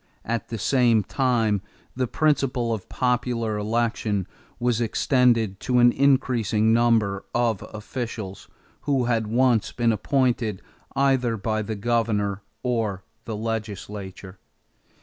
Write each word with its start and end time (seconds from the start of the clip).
At 0.25 0.47
the 0.49 0.57
same 0.57 1.03
time 1.03 1.61
the 1.95 2.07
principle 2.07 2.73
of 2.73 2.89
popular 2.89 3.55
election 3.59 4.25
was 4.59 4.81
extended 4.81 5.59
to 5.59 5.77
an 5.77 5.91
increasing 5.91 6.73
number 6.73 7.23
of 7.35 7.61
officials 7.71 8.47
who 8.89 9.05
had 9.05 9.27
once 9.27 9.71
been 9.71 9.91
appointed 9.91 10.63
either 10.95 11.37
by 11.37 11.61
the 11.61 11.75
governor 11.75 12.41
or 12.63 13.03
the 13.25 13.35
legislature. 13.37 14.39